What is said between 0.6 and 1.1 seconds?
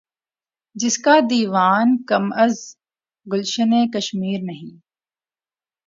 جس